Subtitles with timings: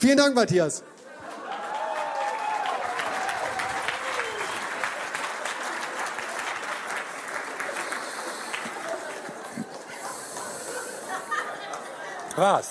[0.00, 0.84] Vielen Dank, Matthias.
[12.36, 12.68] Was?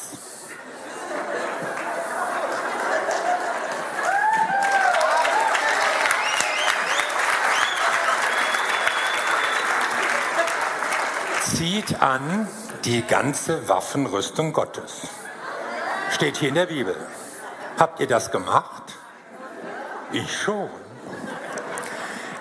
[11.44, 12.48] Zieht an
[12.86, 15.10] die ganze Waffenrüstung Gottes.
[16.12, 16.96] Steht hier in der Bibel.
[17.78, 18.96] Habt ihr das gemacht?
[20.12, 20.70] Ich schon.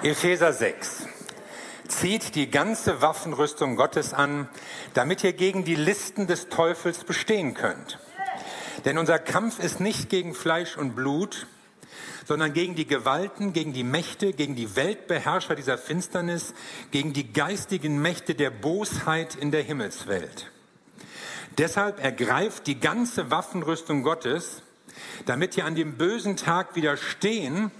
[0.02, 1.06] Epheser 6.
[1.88, 4.48] Zieht die ganze Waffenrüstung Gottes an,
[4.94, 7.98] damit ihr gegen die Listen des Teufels bestehen könnt.
[8.84, 11.46] Denn unser Kampf ist nicht gegen Fleisch und Blut,
[12.24, 16.54] sondern gegen die Gewalten, gegen die Mächte, gegen die Weltbeherrscher dieser Finsternis,
[16.90, 20.50] gegen die geistigen Mächte der Bosheit in der Himmelswelt.
[21.58, 24.62] Deshalb ergreift die ganze Waffenrüstung Gottes,
[25.24, 27.70] damit ihr an dem bösen Tag widerstehen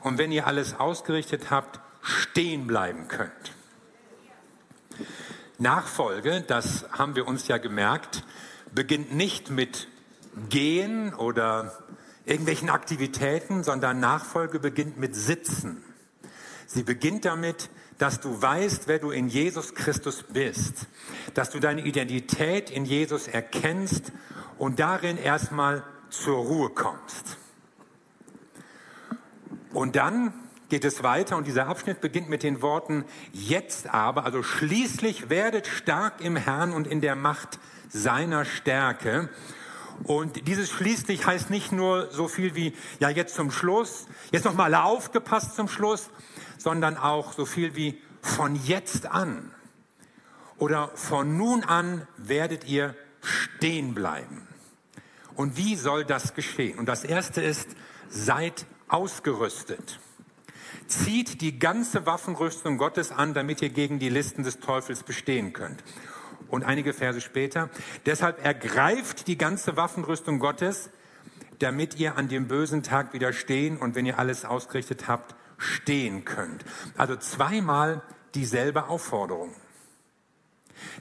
[0.00, 3.52] und wenn ihr alles ausgerichtet habt, stehen bleiben könnt.
[5.58, 8.24] Nachfolge, das haben wir uns ja gemerkt,
[8.74, 9.88] beginnt nicht mit
[10.48, 11.78] Gehen oder
[12.24, 15.84] irgendwelchen Aktivitäten, sondern Nachfolge beginnt mit Sitzen.
[16.66, 17.68] Sie beginnt damit,
[18.00, 20.86] dass du weißt, wer du in Jesus Christus bist,
[21.34, 24.12] dass du deine Identität in Jesus erkennst
[24.56, 27.36] und darin erstmal zur Ruhe kommst.
[29.74, 30.32] Und dann
[30.70, 35.66] geht es weiter und dieser Abschnitt beginnt mit den Worten, jetzt aber, also schließlich werdet
[35.66, 37.58] stark im Herrn und in der Macht
[37.90, 39.28] seiner Stärke.
[40.04, 44.74] Und dieses schließlich heißt nicht nur so viel wie, ja, jetzt zum Schluss, jetzt nochmal
[44.74, 46.08] aufgepasst zum Schluss,
[46.60, 49.50] sondern auch so viel wie von jetzt an
[50.58, 54.46] oder von nun an werdet ihr stehen bleiben.
[55.34, 56.78] Und wie soll das geschehen?
[56.78, 57.68] Und das erste ist,
[58.10, 59.98] seid ausgerüstet.
[60.86, 65.82] Zieht die ganze Waffenrüstung Gottes an, damit ihr gegen die Listen des Teufels bestehen könnt.
[66.48, 67.70] Und einige Verse später,
[68.04, 70.90] deshalb ergreift die ganze Waffenrüstung Gottes,
[71.58, 76.64] damit ihr an dem bösen Tag widerstehen und wenn ihr alles ausgerichtet habt, stehen könnt.
[76.96, 78.02] Also zweimal
[78.34, 79.54] dieselbe Aufforderung.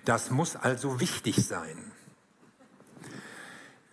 [0.05, 1.91] Das muss also wichtig sein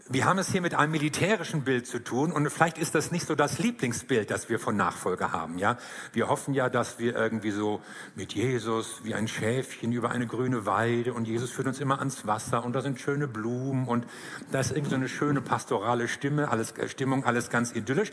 [0.08, 3.26] wir haben es hier mit einem militärischen Bild zu tun und vielleicht ist das nicht
[3.26, 5.58] so das Lieblingsbild, das wir von Nachfolger haben.
[5.58, 5.78] Ja,
[6.12, 7.80] wir hoffen ja, dass wir irgendwie so
[8.14, 12.26] mit Jesus wie ein Schäfchen über eine grüne Weide und Jesus führt uns immer ans
[12.26, 14.06] Wasser und da sind schöne Blumen und
[14.52, 18.12] da ist irgendwie so eine schöne pastorale Stimme, alles äh, Stimmung, alles ganz idyllisch.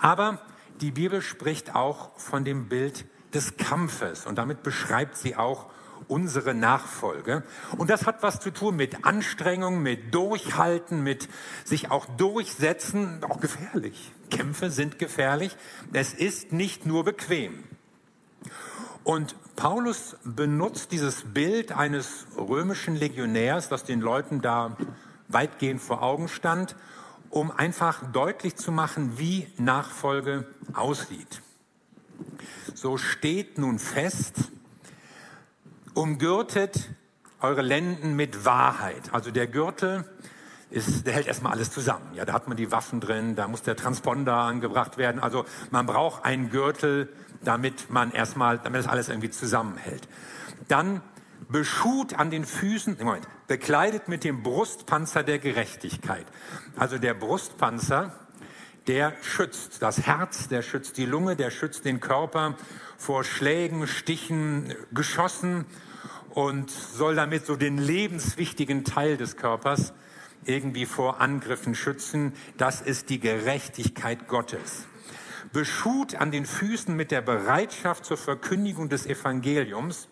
[0.00, 0.40] Aber
[0.80, 5.66] die Bibel spricht auch von dem Bild des Kampfes und damit beschreibt sie auch
[6.08, 7.42] unsere Nachfolge.
[7.78, 11.28] Und das hat was zu tun mit Anstrengung, mit Durchhalten, mit
[11.64, 14.12] sich auch durchsetzen, auch gefährlich.
[14.30, 15.56] Kämpfe sind gefährlich.
[15.92, 17.64] Es ist nicht nur bequem.
[19.04, 24.76] Und Paulus benutzt dieses Bild eines römischen Legionärs, das den Leuten da
[25.28, 26.76] weitgehend vor Augen stand,
[27.36, 31.42] um einfach deutlich zu machen, wie Nachfolge aussieht.
[32.72, 34.50] So steht nun fest,
[35.92, 36.88] umgürtet
[37.42, 39.12] eure Lenden mit Wahrheit.
[39.12, 40.08] Also der Gürtel
[40.70, 42.06] ist, der hält erstmal alles zusammen.
[42.14, 45.20] Ja, da hat man die Waffen drin, da muss der Transponder angebracht werden.
[45.22, 47.12] Also man braucht einen Gürtel,
[47.44, 50.08] damit man erstmal, damit das alles irgendwie zusammenhält.
[50.68, 51.02] Dann
[51.48, 56.26] beschut an den Füßen, Moment, bekleidet mit dem Brustpanzer der Gerechtigkeit.
[56.76, 58.12] Also der Brustpanzer,
[58.86, 62.56] der schützt das Herz, der schützt die Lunge, der schützt den Körper
[62.96, 65.66] vor Schlägen, Stichen, Geschossen
[66.30, 69.92] und soll damit so den lebenswichtigen Teil des Körpers
[70.44, 72.32] irgendwie vor Angriffen schützen.
[72.56, 74.86] Das ist die Gerechtigkeit Gottes.
[75.52, 80.08] Beschut an den Füßen mit der Bereitschaft zur Verkündigung des Evangeliums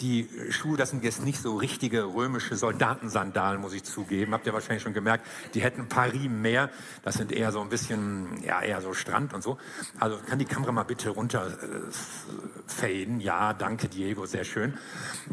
[0.00, 4.32] die Schuhe, das sind jetzt nicht so richtige römische Soldatensandalen, muss ich zugeben.
[4.32, 6.70] Habt ihr wahrscheinlich schon gemerkt, die hätten ein paar Riemen mehr.
[7.02, 9.58] Das sind eher so ein bisschen, ja, eher so Strand und so.
[9.98, 11.88] Also kann die Kamera mal bitte runter äh?
[13.18, 14.74] Ja, danke Diego, sehr schön.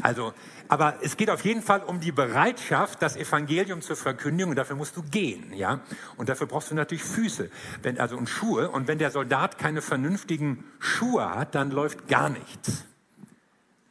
[0.02, 0.32] Also,
[0.68, 4.50] aber es geht auf jeden Fall um die Bereitschaft, das Evangelium zur Verkündigung.
[4.50, 5.80] Und dafür musst du gehen, ja.
[6.16, 7.50] Und dafür brauchst du natürlich Füße,
[7.82, 8.70] wenn, also und Schuhe.
[8.70, 12.84] Und wenn der Soldat keine vernünftigen Schuhe hat, dann läuft gar nichts.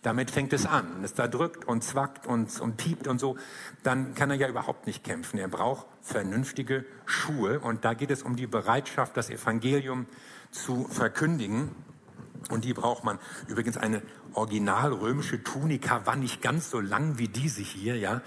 [0.06, 0.86] Damit fängt es an.
[0.98, 3.38] Wenn es da drückt und zwackt und, und piept und so,
[3.82, 5.40] dann kann er ja überhaupt nicht kämpfen.
[5.40, 7.60] Er braucht vernünftige Schuhe.
[7.60, 10.06] Und da geht es um die Bereitschaft, das Evangelium
[10.52, 11.72] zu verkündigen.
[12.52, 13.18] Und die braucht man.
[13.48, 14.04] Übrigens eine
[14.36, 18.22] original römische Tunika war nicht ganz so lang wie diese hier, ja.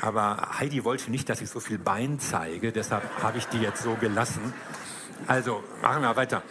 [0.00, 3.82] Aber Heidi wollte nicht, dass ich so viel Bein zeige, deshalb habe ich die jetzt
[3.82, 4.54] so gelassen.
[5.26, 6.42] Also machen wir weiter.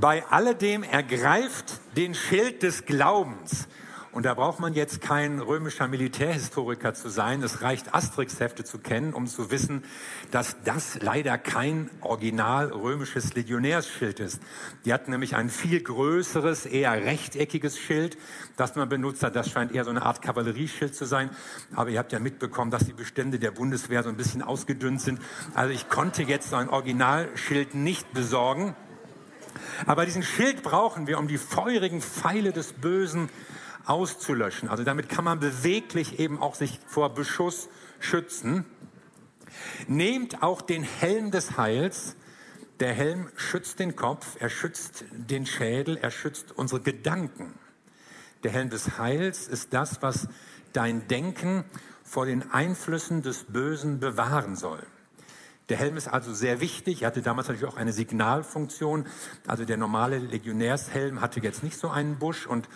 [0.00, 3.68] Bei alledem ergreift den Schild des Glaubens.
[4.12, 7.42] Und da braucht man jetzt kein römischer Militärhistoriker zu sein.
[7.42, 9.84] Es reicht Asterix-Hefte zu kennen, um zu wissen,
[10.30, 14.40] dass das leider kein original römisches Legionärsschild ist.
[14.86, 18.16] Die hatten nämlich ein viel größeres, eher rechteckiges Schild,
[18.56, 19.36] das man benutzt hat.
[19.36, 21.28] Das scheint eher so eine Art Kavallerieschild zu sein.
[21.76, 25.20] Aber ihr habt ja mitbekommen, dass die Bestände der Bundeswehr so ein bisschen ausgedünnt sind.
[25.54, 28.74] Also ich konnte jetzt so ein Originalschild nicht besorgen.
[29.86, 33.28] Aber diesen Schild brauchen wir, um die feurigen Pfeile des Bösen
[33.86, 34.68] auszulöschen.
[34.68, 37.68] Also damit kann man beweglich eben auch sich vor Beschuss
[37.98, 38.64] schützen.
[39.88, 42.16] Nehmt auch den Helm des Heils.
[42.78, 47.54] Der Helm schützt den Kopf, er schützt den Schädel, er schützt unsere Gedanken.
[48.42, 50.28] Der Helm des Heils ist das, was
[50.72, 51.64] dein Denken
[52.04, 54.82] vor den Einflüssen des Bösen bewahren soll.
[55.70, 57.02] Der Helm ist also sehr wichtig.
[57.02, 59.06] Er hatte damals natürlich auch eine Signalfunktion.
[59.46, 62.68] Also der normale Legionärshelm hatte jetzt nicht so einen Busch und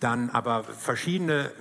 [0.00, 1.52] dann aber verschiedene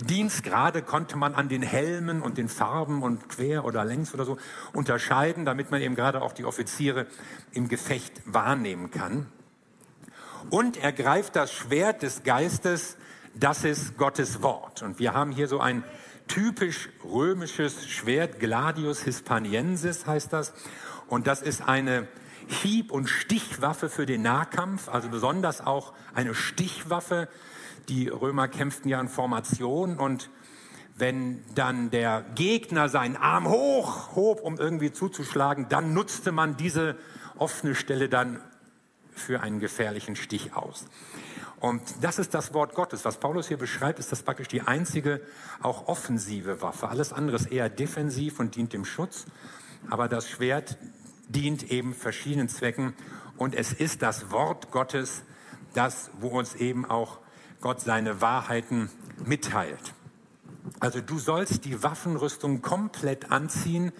[0.00, 4.38] Dienstgrade konnte man an den Helmen und den Farben und quer oder längs oder so
[4.72, 7.06] unterscheiden, damit man eben gerade auch die Offiziere
[7.52, 9.26] im Gefecht wahrnehmen kann.
[10.50, 12.96] Und er greift das Schwert des Geistes,
[13.34, 14.82] das ist Gottes Wort.
[14.82, 15.84] Und wir haben hier so ein
[16.28, 20.52] typisch römisches Schwert, Gladius Hispaniensis heißt das.
[21.08, 22.08] Und das ist eine
[22.46, 27.28] Hieb- und Stichwaffe für den Nahkampf, also besonders auch eine Stichwaffe.
[27.88, 30.30] Die Römer kämpften ja in Formation und
[30.96, 36.96] wenn dann der Gegner seinen Arm hoch hob, um irgendwie zuzuschlagen, dann nutzte man diese
[37.36, 38.40] offene Stelle dann
[39.10, 40.86] für einen gefährlichen Stich aus.
[41.64, 43.06] Und das ist das Wort Gottes.
[43.06, 45.22] Was Paulus hier beschreibt, ist das praktisch die einzige
[45.62, 46.90] auch offensive Waffe.
[46.90, 49.24] Alles andere ist eher defensiv und dient dem Schutz.
[49.88, 50.76] Aber das Schwert
[51.30, 52.92] dient eben verschiedenen Zwecken.
[53.38, 55.22] Und es ist das Wort Gottes,
[55.72, 57.20] das, wo uns eben auch
[57.62, 58.90] Gott seine Wahrheiten
[59.24, 59.94] mitteilt.
[60.80, 63.90] Also du sollst die Waffenrüstung komplett anziehen,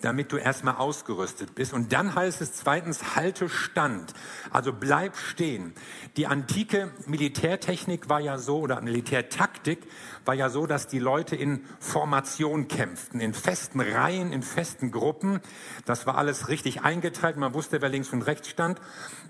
[0.00, 1.72] damit du erstmal ausgerüstet bist.
[1.72, 4.14] Und dann heißt es zweitens, halte Stand.
[4.50, 5.74] Also bleib stehen.
[6.16, 9.80] Die antike Militärtechnik war ja so, oder Militärtaktik
[10.24, 15.40] war ja so, dass die Leute in Formation kämpften, in festen Reihen, in festen Gruppen.
[15.84, 17.36] Das war alles richtig eingeteilt.
[17.36, 18.80] Man wusste, wer links und rechts stand.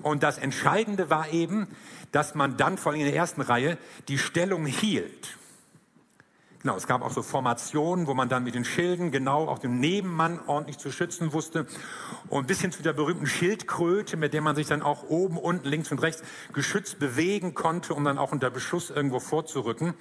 [0.03, 1.69] Und das Entscheidende war eben,
[2.13, 3.79] dass man dann vor allem in der ersten Reihe
[4.09, 5.40] die Stellung hielt.
[6.63, 9.81] Genau, es gab auch so Formationen, wo man dann mit den Schilden genau auch den
[9.81, 11.67] Nebenmann ordentlich zu schützen wusste.
[12.29, 15.67] Und bis hin zu der berühmten Schildkröte, mit der man sich dann auch oben, unten,
[15.67, 16.23] links und rechts
[16.53, 19.95] geschützt bewegen konnte, um dann auch unter Beschuss irgendwo vorzurücken.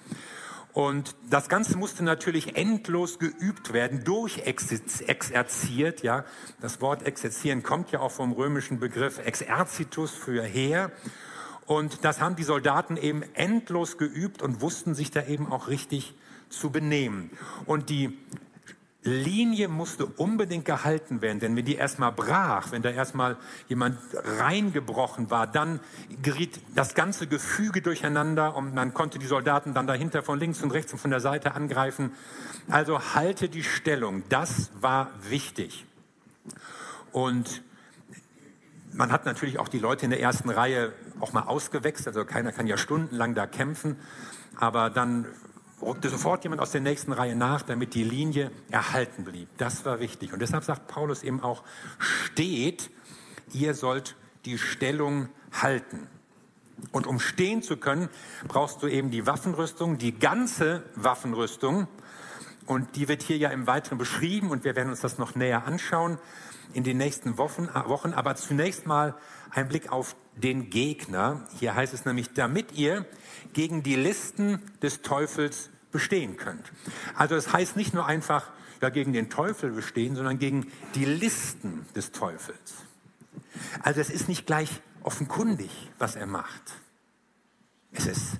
[0.73, 6.25] Und das Ganze musste natürlich endlos geübt werden, durchexerziert, ja.
[6.59, 10.91] Das Wort exerzieren kommt ja auch vom römischen Begriff exercitus für Heer.
[11.65, 16.15] Und das haben die Soldaten eben endlos geübt und wussten sich da eben auch richtig
[16.49, 17.31] zu benehmen.
[17.65, 18.17] Und die
[19.01, 23.37] Linie musste unbedingt gehalten werden, denn wenn die erstmal brach, wenn da erstmal
[23.69, 25.79] jemand reingebrochen war, dann
[26.21, 30.71] geriet das ganze Gefüge durcheinander und man konnte die Soldaten dann dahinter von links und
[30.71, 32.11] rechts und von der Seite angreifen.
[32.69, 35.85] Also halte die Stellung, das war wichtig.
[37.13, 37.63] Und
[38.91, 40.91] man hat natürlich auch die Leute in der ersten Reihe
[41.21, 43.95] auch mal ausgewechselt, also keiner kann ja stundenlang da kämpfen,
[44.57, 45.25] aber dann
[45.81, 49.47] rückte sofort jemand aus der nächsten Reihe nach, damit die Linie erhalten blieb.
[49.57, 50.33] Das war wichtig.
[50.33, 51.63] Und deshalb sagt Paulus eben auch,
[51.97, 52.89] steht,
[53.53, 56.07] ihr sollt die Stellung halten.
[56.91, 58.09] Und um stehen zu können,
[58.47, 61.87] brauchst du eben die Waffenrüstung, die ganze Waffenrüstung.
[62.65, 65.65] Und die wird hier ja im Weiteren beschrieben und wir werden uns das noch näher
[65.65, 66.19] anschauen
[66.73, 67.67] in den nächsten Wochen.
[67.67, 68.13] Wochen.
[68.13, 69.15] Aber zunächst mal
[69.51, 71.47] ein Blick auf den Gegner.
[71.59, 73.05] Hier heißt es nämlich, damit ihr
[73.53, 76.71] gegen die Listen des Teufels bestehen könnt.
[77.15, 81.05] Also es das heißt nicht nur einfach ja, gegen den Teufel bestehen, sondern gegen die
[81.05, 82.75] Listen des Teufels.
[83.81, 86.61] Also es ist nicht gleich offenkundig, was er macht.
[87.91, 88.37] Es ist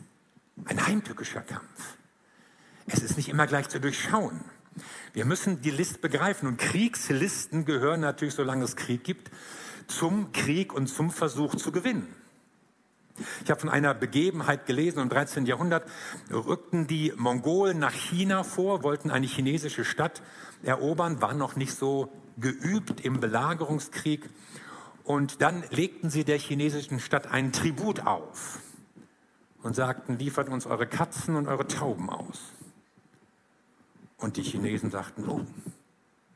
[0.66, 1.98] ein heimtückischer Kampf.
[2.86, 4.44] Es ist nicht immer gleich zu durchschauen.
[5.14, 9.32] Wir müssen die List begreifen und Kriegslisten gehören natürlich, solange es Krieg gibt,
[9.90, 12.08] zum Krieg und zum Versuch zu gewinnen.
[13.44, 15.46] Ich habe von einer Begebenheit gelesen, im 13.
[15.46, 15.90] Jahrhundert
[16.32, 20.22] rückten die Mongolen nach China vor, wollten eine chinesische Stadt
[20.64, 24.30] erobern, waren noch nicht so geübt im Belagerungskrieg.
[25.04, 28.60] Und dann legten sie der chinesischen Stadt einen Tribut auf
[29.64, 32.40] und sagten, liefert uns eure Katzen und eure Tauben aus.
[34.18, 35.42] Und die Chinesen sagten, oh,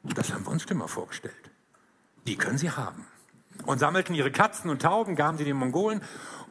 [0.03, 1.51] das haben wir uns schlimmer vorgestellt.
[2.25, 3.05] Die können sie haben.
[3.65, 6.01] Und sammelten ihre Katzen und Tauben, gaben sie den Mongolen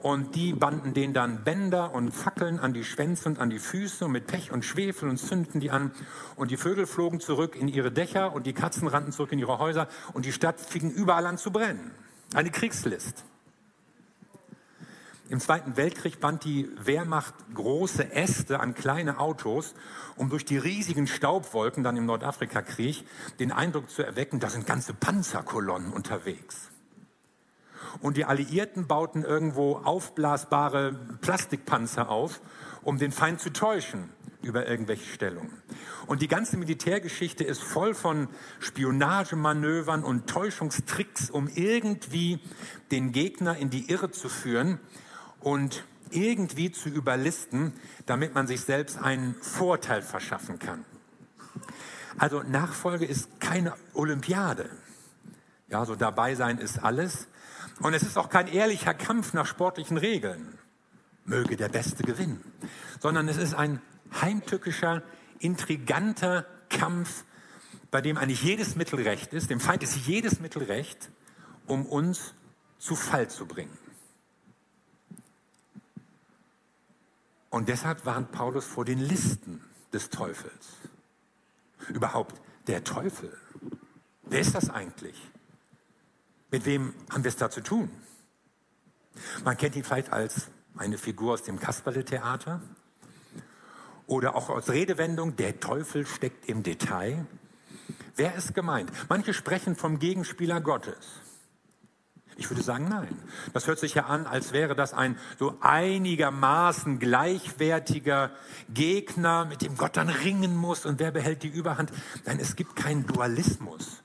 [0.02, 4.04] und die banden denen dann Bänder und Fackeln an die Schwänze und an die Füße
[4.04, 5.92] und mit Pech und Schwefel und zündeten die an.
[6.34, 9.58] Und die Vögel flogen zurück in ihre Dächer und die Katzen rannten zurück in ihre
[9.58, 11.92] Häuser und die Stadt fing überall an zu brennen.
[12.34, 13.24] Eine Kriegslist.
[15.28, 19.74] Im Zweiten Weltkrieg band die Wehrmacht große Äste an kleine Autos,
[20.16, 23.06] um durch die riesigen Staubwolken dann im Nordafrikakrieg
[23.38, 26.71] den Eindruck zu erwecken, da sind ganze Panzerkolonnen unterwegs.
[28.00, 32.40] Und die Alliierten bauten irgendwo aufblasbare Plastikpanzer auf,
[32.82, 34.10] um den Feind zu täuschen
[34.42, 35.62] über irgendwelche Stellungen.
[36.06, 42.40] Und die ganze Militärgeschichte ist voll von Spionagemanövern und Täuschungstricks, um irgendwie
[42.90, 44.80] den Gegner in die Irre zu führen
[45.40, 47.72] und irgendwie zu überlisten,
[48.06, 50.84] damit man sich selbst einen Vorteil verschaffen kann.
[52.18, 54.68] Also Nachfolge ist keine Olympiade.
[55.68, 57.28] Ja, so dabei sein ist alles.
[57.82, 60.58] Und es ist auch kein ehrlicher Kampf nach sportlichen Regeln.
[61.24, 62.40] Möge der Beste gewinnen.
[63.00, 63.80] Sondern es ist ein
[64.20, 65.02] heimtückischer,
[65.40, 67.24] intriganter Kampf,
[67.90, 69.50] bei dem eigentlich jedes Mittel recht ist.
[69.50, 71.10] Dem Feind ist jedes Mittel recht,
[71.66, 72.34] um uns
[72.78, 73.76] zu Fall zu bringen.
[77.50, 79.60] Und deshalb warnt Paulus vor den Listen
[79.92, 80.68] des Teufels.
[81.88, 83.36] Überhaupt der Teufel.
[84.22, 85.31] Wer ist das eigentlich?
[86.52, 87.90] Mit wem haben wir es da zu tun?
[89.42, 92.60] Man kennt ihn vielleicht als eine Figur aus dem Kasperle-Theater
[94.06, 97.26] oder auch als Redewendung, der Teufel steckt im Detail.
[98.16, 98.92] Wer ist gemeint?
[99.08, 101.22] Manche sprechen vom Gegenspieler Gottes.
[102.36, 103.16] Ich würde sagen, nein.
[103.54, 108.30] Das hört sich ja an, als wäre das ein so einigermaßen gleichwertiger
[108.68, 111.92] Gegner, mit dem Gott dann ringen muss und wer behält die Überhand.
[112.26, 114.01] Nein, es gibt keinen Dualismus,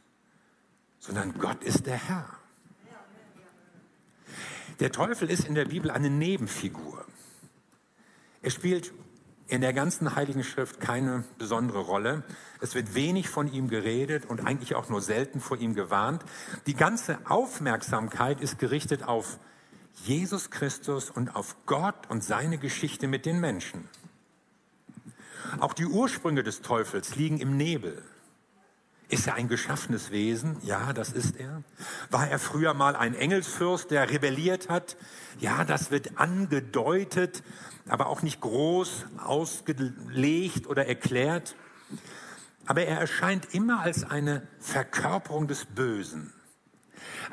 [1.07, 2.29] sondern Gott ist der Herr.
[4.81, 7.03] Der Teufel ist in der Bibel eine Nebenfigur.
[8.41, 8.93] Er spielt
[9.47, 12.23] in der ganzen Heiligen Schrift keine besondere Rolle.
[12.59, 16.23] Es wird wenig von ihm geredet und eigentlich auch nur selten vor ihm gewarnt.
[16.67, 19.39] Die ganze Aufmerksamkeit ist gerichtet auf
[20.03, 23.87] Jesus Christus und auf Gott und seine Geschichte mit den Menschen.
[25.59, 28.03] Auch die Ursprünge des Teufels liegen im Nebel.
[29.09, 30.57] Ist er ein geschaffenes Wesen?
[30.63, 31.63] Ja, das ist er.
[32.09, 34.97] War er früher mal ein Engelsfürst, der rebelliert hat?
[35.39, 37.41] Ja, das wird angedeutet
[37.89, 41.55] aber auch nicht groß ausgelegt oder erklärt.
[42.65, 46.33] Aber er erscheint immer als eine Verkörperung des Bösen,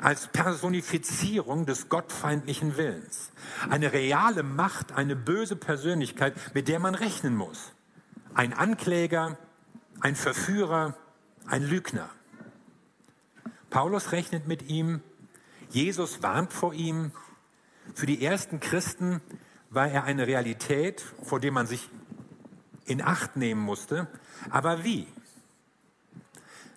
[0.01, 3.31] als Personifizierung des gottfeindlichen Willens.
[3.69, 7.73] Eine reale Macht, eine böse Persönlichkeit, mit der man rechnen muss.
[8.33, 9.37] Ein Ankläger,
[9.99, 10.95] ein Verführer,
[11.47, 12.09] ein Lügner.
[13.69, 15.01] Paulus rechnet mit ihm,
[15.69, 17.11] Jesus warnt vor ihm.
[17.93, 19.21] Für die ersten Christen
[19.69, 21.89] war er eine Realität, vor der man sich
[22.85, 24.07] in Acht nehmen musste.
[24.49, 25.07] Aber wie?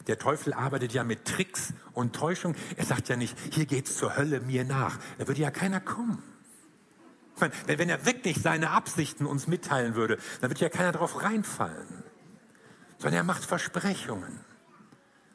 [0.06, 2.56] Der Teufel arbeitet ja mit Tricks und Täuschung.
[2.76, 4.98] Er sagt ja nicht, hier geht's zur Hölle mir nach.
[5.18, 6.22] Da würde ja keiner kommen.
[7.38, 11.86] Meine, wenn er wirklich seine Absichten uns mitteilen würde, dann würde ja keiner darauf reinfallen.
[12.98, 14.40] Sondern er macht Versprechungen,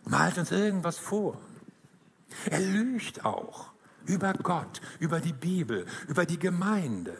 [0.05, 1.39] malt uns irgendwas vor.
[2.45, 3.71] Er lügt auch
[4.05, 7.17] über Gott, über die Bibel, über die Gemeinde.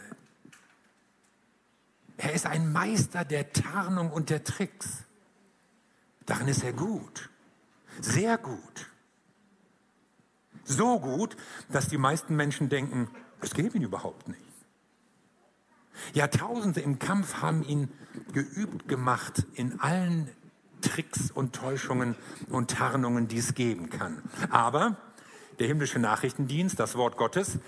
[2.17, 5.03] Er ist ein Meister der Tarnung und der Tricks.
[6.25, 7.29] Darin ist er gut.
[7.99, 8.89] Sehr gut.
[10.63, 11.35] So gut,
[11.69, 13.09] dass die meisten Menschen denken,
[13.41, 14.41] es geht ihn überhaupt nicht.
[16.13, 17.89] Jahrtausende im Kampf haben ihn
[18.31, 20.29] geübt gemacht in allen
[20.83, 22.15] Tricks und Täuschungen
[22.49, 24.21] und Tarnungen, die es geben kann.
[24.49, 24.97] Aber
[25.59, 27.59] der himmlische Nachrichtendienst, das Wort Gottes,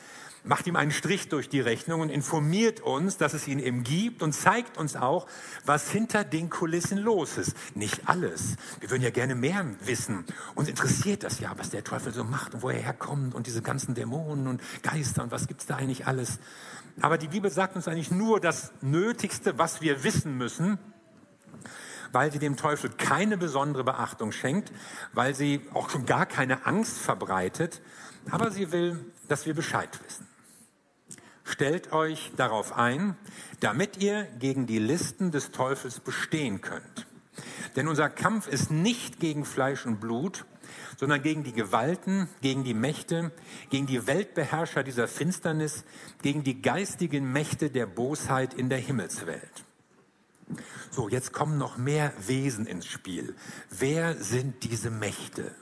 [0.45, 4.21] macht ihm einen Strich durch die Rechnung und informiert uns, dass es ihn eben gibt
[4.21, 5.27] und zeigt uns auch,
[5.65, 7.55] was hinter den Kulissen los ist.
[7.75, 8.55] Nicht alles.
[8.79, 10.25] Wir würden ja gerne mehr wissen.
[10.53, 13.61] Uns interessiert das ja, was der Teufel so macht und wo er herkommt und diese
[13.61, 16.39] ganzen Dämonen und Geister und was gibt's da eigentlich alles.
[17.01, 20.77] Aber die Bibel sagt uns eigentlich nur das Nötigste, was wir wissen müssen,
[22.11, 24.71] weil sie dem Teufel keine besondere Beachtung schenkt,
[25.13, 27.81] weil sie auch schon gar keine Angst verbreitet,
[28.29, 30.27] aber sie will, dass wir Bescheid wissen.
[31.43, 33.15] Stellt euch darauf ein,
[33.59, 37.05] damit ihr gegen die Listen des Teufels bestehen könnt.
[37.75, 40.45] Denn unser Kampf ist nicht gegen Fleisch und Blut,
[40.97, 43.31] sondern gegen die Gewalten, gegen die Mächte,
[43.69, 45.83] gegen die Weltbeherrscher dieser Finsternis,
[46.21, 49.65] gegen die geistigen Mächte der Bosheit in der Himmelswelt.
[50.91, 53.35] So, jetzt kommen noch mehr Wesen ins Spiel.
[53.69, 55.55] Wer sind diese Mächte?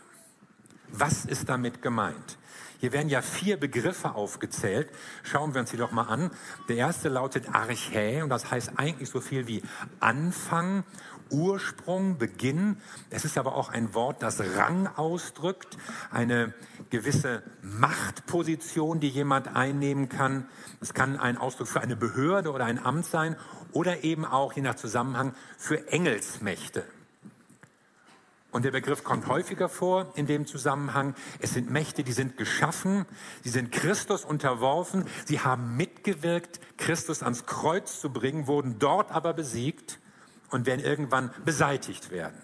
[0.90, 2.38] Was ist damit gemeint?
[2.84, 4.90] Hier werden ja vier Begriffe aufgezählt.
[5.24, 6.32] Schauen wir uns die doch mal an.
[6.68, 9.64] Der erste lautet Archä und das heißt eigentlich so viel wie
[10.02, 10.84] Anfang,
[11.30, 12.78] Ursprung, Beginn.
[13.10, 15.78] Es ist aber auch ein Wort, das Rang ausdrückt,
[16.12, 16.54] eine
[16.90, 20.48] gewisse Machtposition, die jemand einnehmen kann.
[20.82, 23.36] Es kann ein Ausdruck für eine Behörde oder ein Amt sein
[23.72, 26.84] oder eben auch, je nach Zusammenhang, für Engelsmächte.
[28.54, 31.16] Und der Begriff kommt häufiger vor in dem Zusammenhang.
[31.40, 33.08] Es sind Mächte, die sind geschaffen,
[33.42, 39.34] sie sind Christus unterworfen, sie haben mitgewirkt, Christus ans Kreuz zu bringen, wurden dort aber
[39.34, 39.98] besiegt
[40.54, 42.38] und werden irgendwann beseitigt werden.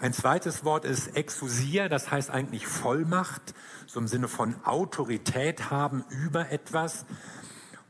[0.00, 3.54] Ein zweites Wort ist Exousia, das heißt eigentlich Vollmacht,
[3.86, 7.06] so im Sinne von Autorität haben über etwas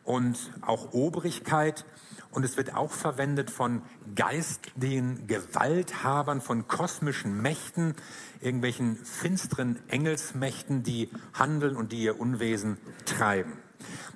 [0.04, 1.86] und auch Obrigkeit.
[2.30, 3.82] Und es wird auch verwendet von
[4.14, 7.94] geistlichen Gewalthabern, von kosmischen Mächten,
[8.40, 13.54] irgendwelchen finsteren Engelsmächten, die handeln und die ihr Unwesen treiben.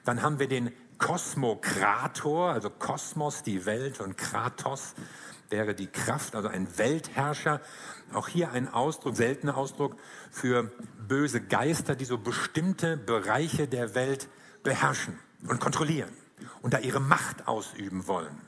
[0.05, 4.95] Dann haben wir den Kosmokrator, also Kosmos, die Welt und Kratos
[5.49, 7.61] wäre die Kraft, also ein Weltherrscher.
[8.13, 9.97] Auch hier ein Ausdruck, seltener Ausdruck
[10.31, 10.71] für
[11.07, 14.29] böse Geister, die so bestimmte Bereiche der Welt
[14.63, 16.11] beherrschen und kontrollieren
[16.63, 18.48] und da ihre Macht ausüben wollen.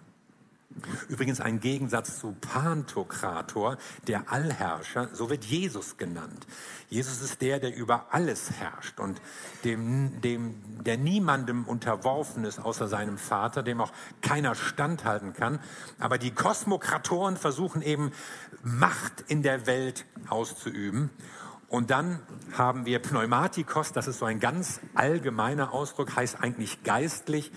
[1.09, 6.47] Übrigens ein Gegensatz zu Pantokrator, der Allherrscher, so wird Jesus genannt.
[6.89, 9.21] Jesus ist der, der über alles herrscht und
[9.65, 15.59] dem, dem, der niemandem unterworfen ist, außer seinem Vater, dem auch keiner standhalten kann.
[15.99, 18.12] Aber die Kosmokratoren versuchen eben
[18.62, 21.11] Macht in der Welt auszuüben.
[21.69, 22.21] Und dann
[22.53, 27.53] haben wir Pneumatikos, das ist so ein ganz allgemeiner Ausdruck, heißt eigentlich geistlich,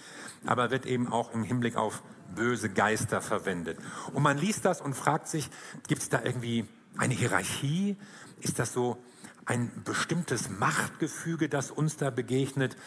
[0.46, 2.04] aber wird eben auch im Hinblick auf
[2.36, 3.78] böse Geister verwendet.
[4.14, 5.50] Und man liest das und fragt sich,
[5.88, 7.98] gibt es da irgendwie eine Hierarchie?
[8.42, 8.98] Ist das so
[9.46, 12.78] ein bestimmtes Machtgefüge, das uns da begegnet?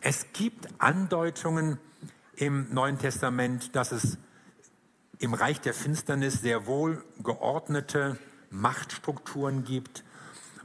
[0.00, 1.78] Es gibt Andeutungen
[2.36, 4.18] im Neuen Testament, dass es
[5.18, 8.18] im Reich der Finsternis sehr wohl geordnete
[8.50, 10.04] Machtstrukturen gibt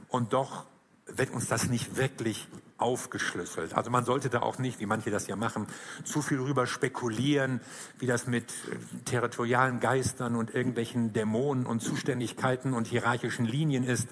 [0.08, 0.66] und doch
[1.06, 2.48] wird uns das nicht wirklich
[2.80, 3.74] aufgeschlüsselt.
[3.74, 5.66] Also man sollte da auch nicht, wie manche das ja machen,
[6.04, 7.60] zu viel rüber spekulieren,
[7.98, 14.08] wie das mit äh, territorialen Geistern und irgendwelchen Dämonen und Zuständigkeiten und hierarchischen Linien ist.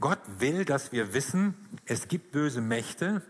[0.00, 1.54] Gott will, dass wir wissen,
[1.86, 3.22] es gibt böse Mächte,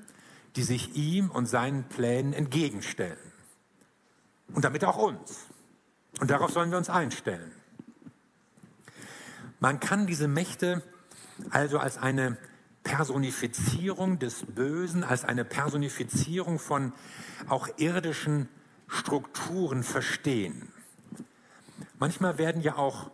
[0.57, 3.19] die sich ihm und seinen Plänen entgegenstellen.
[4.55, 5.47] Und damit auch uns.
[6.21, 7.53] Und darauf sollen wir uns einstellen.
[9.61, 10.83] Man kann diese Mächte
[11.51, 12.37] also als eine
[12.93, 16.93] Personifizierung des Bösen, als eine Personifizierung von
[17.49, 18.51] auch irdischen
[18.87, 20.69] Strukturen verstehen.
[21.99, 23.11] Manchmal werden ja auch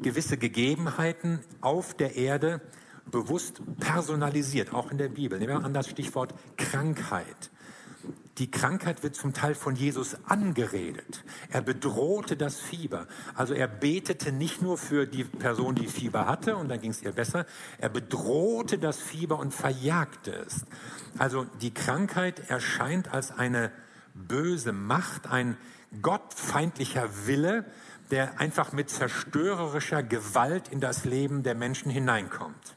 [0.00, 2.62] gewisse Gegebenheiten auf der Erde
[3.10, 5.38] bewusst personalisiert, auch in der Bibel.
[5.38, 7.50] Nehmen wir an das Stichwort Krankheit.
[8.38, 11.24] Die Krankheit wird zum Teil von Jesus angeredet.
[11.50, 13.08] Er bedrohte das Fieber.
[13.34, 17.02] Also er betete nicht nur für die Person, die Fieber hatte und dann ging es
[17.02, 17.46] ihr besser.
[17.78, 20.64] Er bedrohte das Fieber und verjagte es.
[21.18, 23.72] Also die Krankheit erscheint als eine
[24.14, 25.56] böse Macht, ein
[26.00, 27.64] gottfeindlicher Wille,
[28.12, 32.76] der einfach mit zerstörerischer Gewalt in das Leben der Menschen hineinkommt.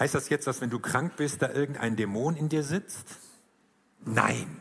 [0.00, 3.23] Heißt das jetzt, dass wenn du krank bist, da irgendein Dämon in dir sitzt?
[4.04, 4.60] Nein.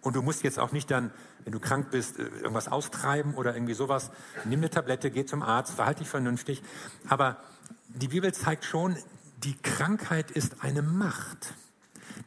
[0.00, 1.12] Und du musst jetzt auch nicht dann,
[1.44, 4.10] wenn du krank bist, äh, irgendwas austreiben oder irgendwie sowas.
[4.44, 6.62] Nimm eine Tablette, geh zum Arzt, verhalte dich vernünftig.
[7.08, 7.36] Aber
[7.88, 8.96] die Bibel zeigt schon,
[9.38, 11.54] die Krankheit ist eine Macht,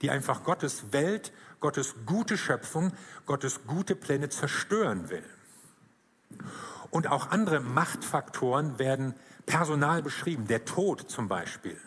[0.01, 2.91] die einfach Gottes Welt, Gottes gute Schöpfung,
[3.25, 5.23] Gottes gute Pläne zerstören will.
[6.89, 10.47] Und auch andere Machtfaktoren werden personal beschrieben.
[10.47, 11.77] Der Tod zum Beispiel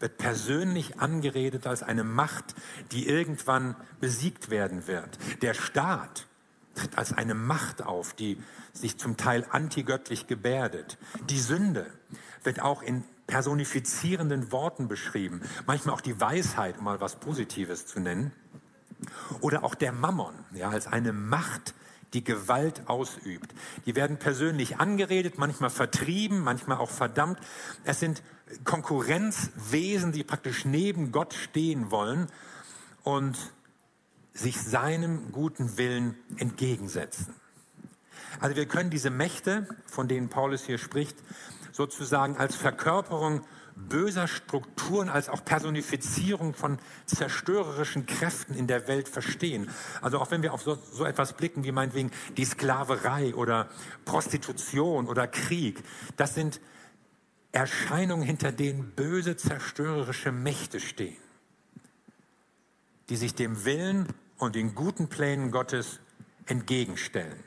[0.00, 2.54] wird persönlich angeredet als eine Macht,
[2.90, 5.18] die irgendwann besiegt werden wird.
[5.42, 6.26] Der Staat
[6.74, 8.38] tritt als eine Macht auf, die
[8.72, 10.98] sich zum Teil antigöttlich gebärdet.
[11.28, 11.86] Die Sünde
[12.42, 15.42] wird auch in personifizierenden Worten beschrieben.
[15.66, 18.32] Manchmal auch die Weisheit, um mal was Positives zu nennen.
[19.40, 21.74] Oder auch der Mammon, ja, als eine Macht,
[22.12, 23.54] die Gewalt ausübt.
[23.86, 27.38] Die werden persönlich angeredet, manchmal vertrieben, manchmal auch verdammt.
[27.84, 28.22] Es sind
[28.64, 32.26] Konkurrenzwesen, die praktisch neben Gott stehen wollen
[33.04, 33.36] und
[34.32, 37.34] sich seinem guten Willen entgegensetzen.
[38.40, 41.16] Also wir können diese Mächte, von denen Paulus hier spricht,
[41.72, 43.42] sozusagen als Verkörperung
[43.88, 49.70] böser Strukturen als auch Personifizierung von zerstörerischen Kräften in der Welt verstehen.
[50.00, 53.68] Also auch wenn wir auf so, so etwas blicken wie meinetwegen die Sklaverei oder
[54.04, 55.82] Prostitution oder Krieg,
[56.16, 56.60] das sind
[57.52, 61.16] Erscheinungen, hinter denen böse zerstörerische Mächte stehen,
[63.08, 64.06] die sich dem Willen
[64.38, 65.98] und den guten Plänen Gottes
[66.46, 67.42] entgegenstellen.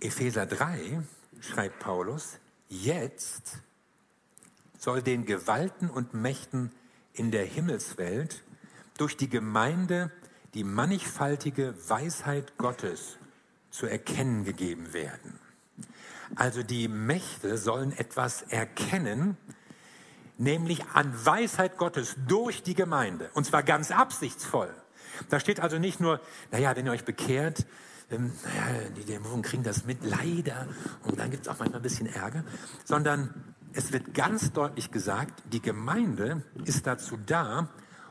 [0.00, 1.02] Epheser 3
[1.40, 2.38] schreibt Paulus,
[2.72, 3.58] jetzt
[4.78, 6.72] soll den Gewalten und Mächten
[7.12, 8.42] in der Himmelswelt
[8.96, 10.10] durch die Gemeinde
[10.54, 13.18] die mannigfaltige Weisheit Gottes
[13.70, 15.38] zu erkennen gegeben werden.
[16.34, 19.36] Also die Mächte sollen etwas erkennen,
[20.38, 23.30] nämlich an Weisheit Gottes durch die Gemeinde.
[23.34, 24.74] Und zwar ganz absichtsvoll.
[25.28, 27.66] Da steht also nicht nur, naja, wenn ihr euch bekehrt,
[28.12, 28.32] ähm,
[28.96, 30.66] die Dämonen kriegen das mit, leider.
[31.04, 32.44] Und dann gibt es auch manchmal ein bisschen Ärger.
[32.84, 37.68] Sondern es wird ganz deutlich gesagt, die Gemeinde ist dazu da,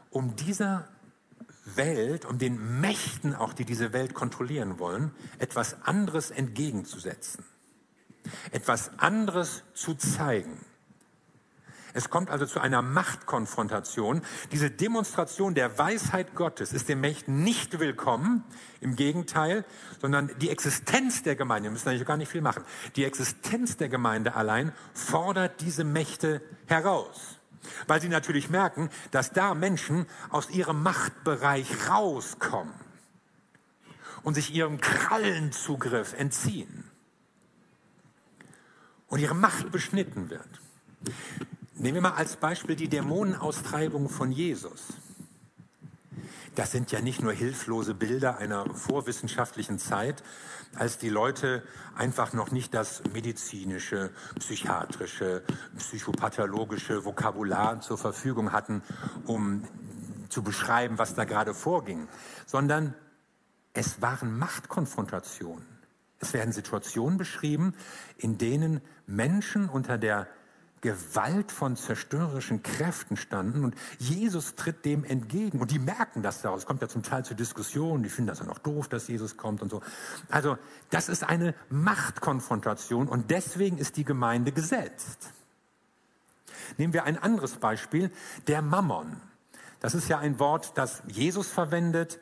[0.09, 0.87] um dieser
[1.75, 7.45] Welt, um den Mächten auch, die diese Welt kontrollieren wollen, etwas anderes entgegenzusetzen.
[8.51, 10.59] Etwas anderes zu zeigen.
[11.93, 14.21] Es kommt also zu einer Machtkonfrontation.
[14.51, 18.43] Diese Demonstration der Weisheit Gottes ist den Mächten nicht willkommen,
[18.79, 19.63] im Gegenteil,
[19.99, 22.63] sondern die Existenz der Gemeinde, wir müssen eigentlich gar nicht viel machen,
[22.95, 27.39] die Existenz der Gemeinde allein fordert diese Mächte heraus.
[27.85, 32.73] Weil sie natürlich merken, dass da Menschen aus ihrem Machtbereich rauskommen
[34.23, 36.89] und sich ihrem Krallenzugriff entziehen
[39.07, 40.49] und ihre Macht beschnitten wird.
[41.81, 44.83] Nehmen wir mal als Beispiel die Dämonenaustreibung von Jesus.
[46.53, 50.21] Das sind ja nicht nur hilflose Bilder einer vorwissenschaftlichen Zeit,
[50.75, 51.63] als die Leute
[51.95, 55.41] einfach noch nicht das medizinische, psychiatrische,
[55.75, 58.83] psychopathologische Vokabular zur Verfügung hatten,
[59.25, 59.63] um
[60.29, 62.07] zu beschreiben, was da gerade vorging,
[62.45, 62.93] sondern
[63.73, 65.65] es waren Machtkonfrontationen.
[66.19, 67.73] Es werden Situationen beschrieben,
[68.17, 70.27] in denen Menschen unter der
[70.81, 76.61] Gewalt von zerstörerischen Kräften standen und Jesus tritt dem entgegen und die merken das daraus.
[76.61, 79.37] Es kommt ja zum Teil zu Diskussionen, die finden das ja noch doof, dass Jesus
[79.37, 79.81] kommt und so.
[80.29, 80.57] Also
[80.89, 85.29] das ist eine Machtkonfrontation und deswegen ist die Gemeinde gesetzt.
[86.77, 88.11] Nehmen wir ein anderes Beispiel,
[88.47, 89.21] der Mammon.
[89.81, 92.19] Das ist ja ein Wort, das Jesus verwendet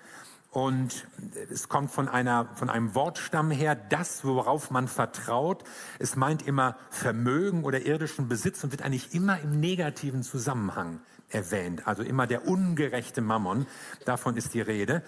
[0.52, 1.08] und
[1.52, 5.64] es kommt von, einer, von einem Wortstamm her, das, worauf man vertraut.
[6.00, 11.88] Es meint immer Vermögen oder irdischen Besitz und wird eigentlich immer im negativen Zusammenhang erwähnt.
[11.88, 13.68] Also immer der ungerechte Mammon,
[14.06, 15.04] davon ist die Rede.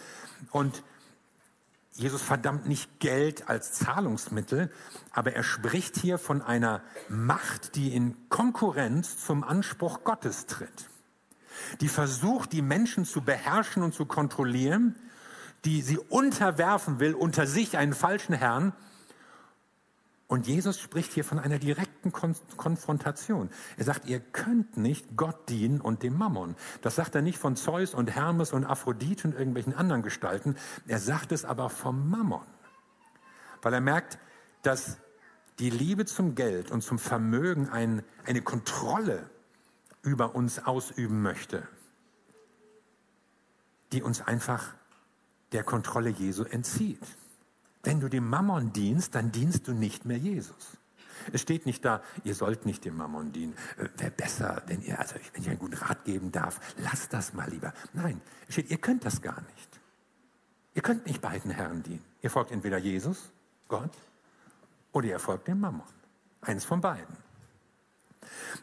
[0.51, 0.83] Und
[1.93, 4.71] Jesus verdammt nicht Geld als Zahlungsmittel,
[5.11, 10.89] aber er spricht hier von einer Macht, die in Konkurrenz zum Anspruch Gottes tritt.
[11.81, 14.95] Die versucht, die Menschen zu beherrschen und zu kontrollieren
[15.65, 18.73] die sie unterwerfen will unter sich einen falschen Herrn.
[20.27, 23.49] Und Jesus spricht hier von einer direkten Kon Konfrontation.
[23.77, 26.55] Er sagt, ihr könnt nicht Gott dienen und dem Mammon.
[26.81, 30.55] Das sagt er nicht von Zeus und Hermes und Aphrodite und irgendwelchen anderen Gestalten.
[30.87, 32.45] Er sagt es aber vom Mammon.
[33.61, 34.19] Weil er merkt,
[34.63, 34.97] dass
[35.59, 39.29] die Liebe zum Geld und zum Vermögen ein, eine Kontrolle
[40.01, 41.67] über uns ausüben möchte,
[43.91, 44.73] die uns einfach
[45.51, 47.01] der Kontrolle Jesu entzieht.
[47.83, 50.77] Wenn du dem Mammon dienst, dann dienst du nicht mehr Jesus.
[51.33, 53.53] Es steht nicht da, ihr sollt nicht dem Mammon dienen.
[53.77, 57.33] Äh, Wäre besser, wenn ihr, also wenn ich einen guten Rat geben darf, lasst das
[57.33, 57.73] mal lieber.
[57.93, 59.79] Nein, es steht, ihr könnt das gar nicht.
[60.73, 62.03] Ihr könnt nicht beiden Herren dienen.
[62.21, 63.31] Ihr folgt entweder Jesus,
[63.67, 63.91] Gott,
[64.93, 65.87] oder ihr folgt dem Mammon.
[66.41, 67.17] Eins von beiden.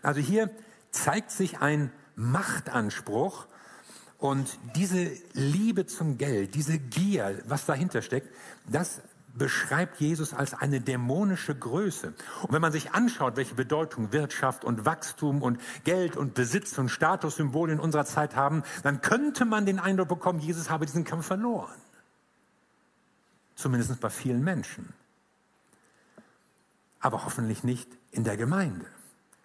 [0.03, 0.51] Also hier
[0.90, 3.46] zeigt sich ein Machtanspruch,
[4.18, 8.28] und diese Liebe zum Geld, diese Gier, was dahinter steckt,
[8.66, 9.00] das
[9.38, 12.12] beschreibt Jesus als eine dämonische Größe.
[12.42, 16.88] Und wenn man sich anschaut, welche Bedeutung Wirtschaft und Wachstum und Geld und Besitz und
[16.88, 21.26] Statussymbole in unserer Zeit haben, dann könnte man den Eindruck bekommen, Jesus habe diesen Kampf
[21.26, 21.76] verloren.
[23.54, 24.92] Zumindest bei vielen Menschen.
[26.98, 28.87] Aber hoffentlich nicht in der Gemeinde.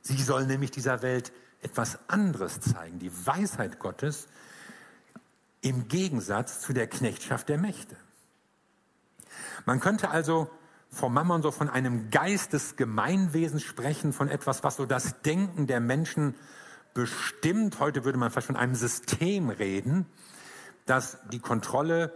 [0.02, 1.32] Sie soll nämlich dieser Welt
[1.62, 4.28] etwas anderes zeigen, die Weisheit Gottes,
[5.64, 7.96] im Gegensatz zu der Knechtschaft der Mächte.
[9.66, 10.50] Man könnte also
[10.90, 15.66] vom Mammon so von einem Geist des Gemeinwesens sprechen, von etwas, was so das Denken
[15.66, 16.36] der Menschen
[16.94, 17.80] bestimmt.
[17.80, 20.06] Heute würde man fast von einem System reden,
[20.86, 22.14] das die Kontrolle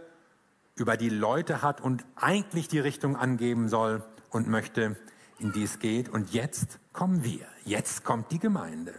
[0.76, 4.96] über die Leute hat und eigentlich die Richtung angeben soll und möchte,
[5.38, 6.08] in die es geht.
[6.08, 8.94] Und jetzt kommen wir, jetzt kommt die Gemeinde.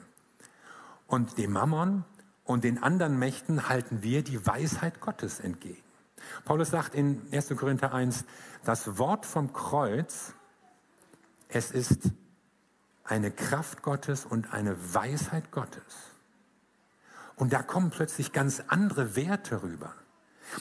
[1.08, 2.04] Und dem Mammon
[2.50, 5.84] und den anderen Mächten halten wir die Weisheit Gottes entgegen.
[6.46, 7.50] Paulus sagt in 1.
[7.50, 8.26] Korinther 1,
[8.66, 10.34] das Wort vom Kreuz,
[11.48, 12.10] es ist
[13.04, 15.84] eine Kraft Gottes und eine Weisheit Gottes.
[17.36, 19.94] Und da kommen plötzlich ganz andere Werte rüber.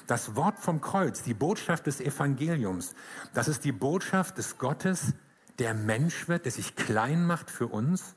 [0.06, 2.94] Das Wort vom Kreuz, die Botschaft des Evangeliums,
[3.32, 5.14] das ist die Botschaft des Gottes,
[5.58, 8.14] der Mensch wird, der sich klein macht für uns.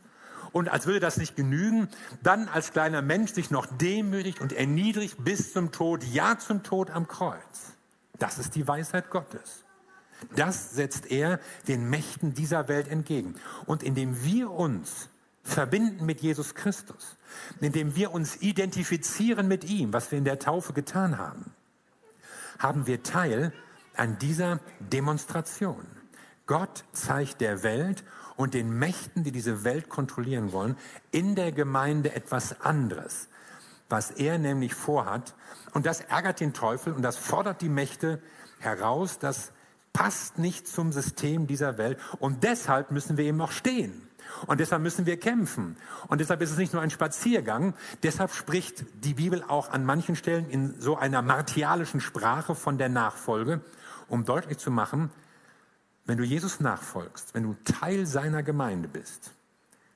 [0.52, 1.88] Und als würde das nicht genügen,
[2.22, 6.90] dann als kleiner Mensch sich noch demütigt und erniedrigt bis zum Tod, ja zum Tod
[6.90, 7.74] am Kreuz.
[8.20, 9.64] Das ist die Weisheit Gottes.
[10.36, 13.36] Das setzt er den Mächten dieser Welt entgegen.
[13.66, 15.10] Und indem wir uns
[15.44, 17.18] verbinden mit Jesus Christus,
[17.60, 21.52] indem wir uns identifizieren mit ihm, was wir in der Taufe getan haben,
[22.60, 23.54] haben wir Teil
[23.96, 25.86] an dieser Demonstration.
[26.46, 28.04] Gott zeigt der Welt
[28.42, 30.76] und den Mächten, die diese Welt kontrollieren wollen,
[31.12, 33.28] in der Gemeinde etwas anderes,
[33.88, 35.36] was er nämlich vorhat.
[35.74, 38.20] Und das ärgert den Teufel und das fordert die Mächte
[38.60, 39.52] heraus, das
[39.94, 42.00] passt nicht zum System dieser Welt.
[42.20, 44.08] Und deshalb müssen wir eben auch stehen.
[44.48, 45.78] Und deshalb müssen wir kämpfen.
[46.08, 47.76] Und deshalb ist es nicht nur ein Spaziergang.
[48.02, 52.90] Deshalb spricht die Bibel auch an manchen Stellen in so einer martialischen Sprache von der
[52.90, 53.62] Nachfolge,
[54.08, 55.12] um deutlich zu machen,
[56.06, 59.32] wenn du Jesus nachfolgst, wenn du Teil seiner Gemeinde bist,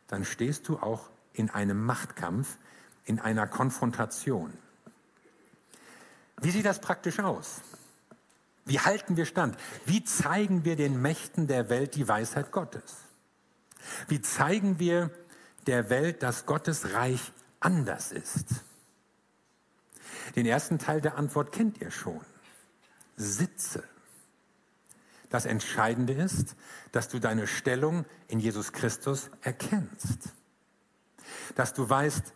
[0.08, 2.58] dann stehst du auch in einem Machtkampf,
[3.06, 4.54] in einer Konfrontation.
[6.42, 7.62] Wie sieht das praktisch aus?
[8.66, 9.58] Wie halten wir stand?
[9.86, 12.98] Wie zeigen wir den Mächten der Welt die Weisheit Gottes?
[14.08, 15.12] Wie zeigen wir
[15.68, 18.48] der Welt, dass Gottes Reich anders ist?
[20.36, 22.22] Den ersten Teil der Antwort kennt ihr schon.
[23.16, 23.84] Sitze.
[25.30, 26.56] Das Entscheidende ist,
[26.92, 30.34] dass du deine Stellung in Jesus Christus erkennst.
[31.56, 32.34] Dass du weißt,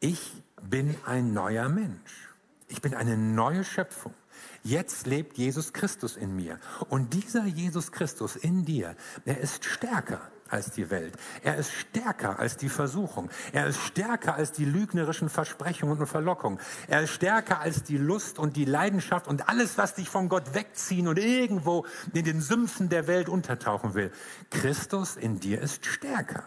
[0.00, 0.32] ich
[0.62, 2.28] bin ein neuer Mensch.
[2.68, 4.14] Ich bin eine neue Schöpfung.
[4.62, 6.58] Jetzt lebt Jesus Christus in mir.
[6.88, 10.20] Und dieser Jesus Christus in dir, der ist stärker
[10.52, 11.14] als die Welt.
[11.42, 13.30] Er ist stärker als die Versuchung.
[13.52, 16.58] Er ist stärker als die lügnerischen Versprechungen und Verlockungen.
[16.88, 20.54] Er ist stärker als die Lust und die Leidenschaft und alles, was dich von Gott
[20.54, 24.12] wegziehen und irgendwo in den Sümpfen der Welt untertauchen will.
[24.50, 26.44] Christus in dir ist stärker.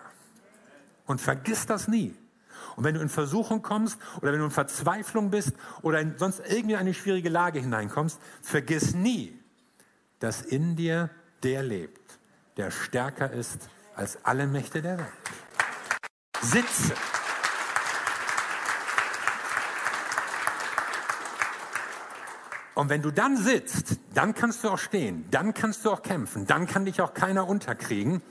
[1.06, 2.15] Und vergiss das nie.
[2.76, 6.41] Und wenn du in Versuchung kommst oder wenn du in Verzweiflung bist oder in sonst
[6.48, 9.39] irgendwie eine schwierige Lage hineinkommst, vergiss nie,
[10.20, 11.10] dass in dir
[11.44, 12.20] der lebt,
[12.58, 15.08] der stärker ist als alle Mächte der Welt.
[16.42, 16.94] Sitze.
[22.76, 26.46] Und wenn du dann sitzt, dann kannst du auch stehen, dann kannst du auch kämpfen,
[26.46, 28.22] dann kann dich auch keiner unterkriegen.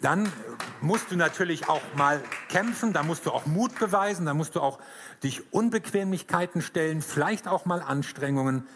[0.00, 0.32] Dann
[0.80, 4.60] musst du natürlich auch mal kämpfen, da musst du auch Mut beweisen, da musst du
[4.60, 4.80] auch
[5.22, 8.66] dich Unbequemlichkeiten stellen, vielleicht auch mal Anstrengungen.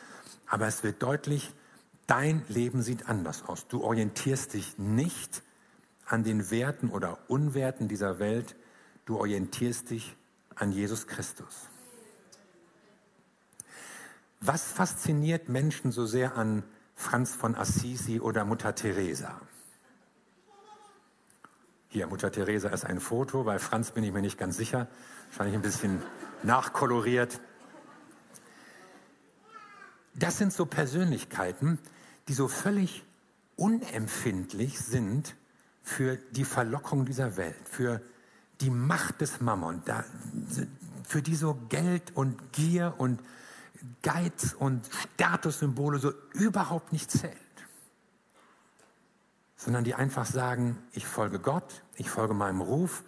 [0.47, 1.51] Aber es wird deutlich,
[2.07, 3.67] dein Leben sieht anders aus.
[3.67, 5.43] Du orientierst dich nicht
[6.07, 8.57] an den Werten oder Unwerten dieser Welt,
[9.05, 10.17] du orientierst dich
[10.55, 11.69] an Jesus Christus.
[14.41, 16.63] Was fasziniert Menschen so sehr an
[16.95, 19.41] Franz von Assisi oder Mutter Teresa?
[21.89, 24.87] Hier, Mutter Teresa ist ein Foto, bei Franz bin ich mir nicht ganz sicher,
[25.31, 26.03] wahrscheinlich ein bisschen
[26.43, 27.41] nachkoloriert.
[30.15, 31.79] Das sind so Persönlichkeiten,
[32.29, 33.05] die so völlig
[33.57, 35.35] unempfindlich sind
[35.87, 38.03] für die Verlockung dieser Welt, für
[38.61, 39.81] die Macht des Mammon,
[41.05, 43.21] für die so Geld und Gier und
[44.03, 47.37] Geiz und Statussymbole so überhaupt nicht zählt.
[49.55, 53.05] Sondern die einfach sagen, ich folge Gott, ich folge meinem Ruf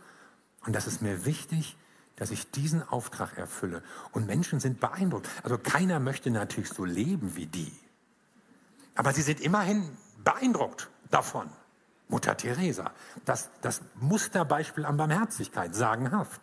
[0.65, 1.77] und das ist mir wichtig,
[2.15, 3.83] dass ich diesen Auftrag erfülle.
[4.13, 5.29] Und Menschen sind beeindruckt.
[5.43, 7.77] Also keiner möchte natürlich so leben wie die.
[8.95, 11.51] Aber sie sind immerhin beeindruckt davon.
[12.09, 12.93] Mutter Teresa.
[13.25, 16.41] Das, das Musterbeispiel an Barmherzigkeit, sagenhaft.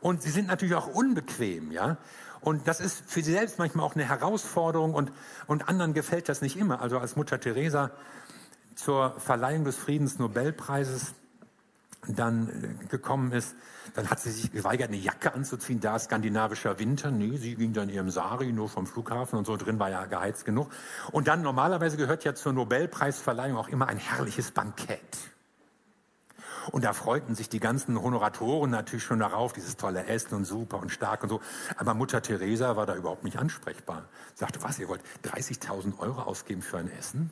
[0.00, 1.96] Und sie sind natürlich auch unbequem, ja.
[2.40, 5.10] Und das ist für sie selbst manchmal auch eine Herausforderung und,
[5.46, 6.80] und anderen gefällt das nicht immer.
[6.80, 7.90] Also als Mutter Teresa
[8.76, 11.14] zur Verleihung des Friedensnobelpreises
[12.08, 13.54] dann äh, gekommen ist,
[13.94, 17.10] dann hat sie sich geweigert, eine Jacke anzuziehen, da skandinavischer Winter.
[17.10, 20.44] Nee, sie ging dann ihrem Sari nur vom Flughafen und so drin war ja geheizt
[20.44, 20.70] genug.
[21.12, 25.00] Und dann normalerweise gehört ja zur Nobelpreisverleihung auch immer ein herrliches Bankett.
[26.72, 30.80] Und da freuten sich die ganzen Honoratoren natürlich schon darauf, dieses tolle Essen und super
[30.80, 31.40] und stark und so.
[31.76, 34.08] Aber Mutter Teresa war da überhaupt nicht ansprechbar.
[34.34, 37.30] Sagte, was, ihr wollt 30.000 Euro ausgeben für ein Essen?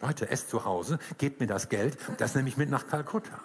[0.00, 3.40] Leute, esst zu Hause, gebt mir das Geld, das nehme ich mit nach Kalkutta.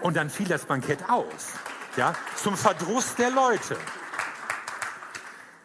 [0.00, 1.54] Und dann fiel das Bankett aus.
[1.96, 3.76] Ja, zum Verdruss der Leute.